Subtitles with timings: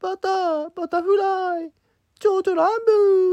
[0.00, 1.72] バターバタフライ
[2.20, 3.27] 蝶々乱舞。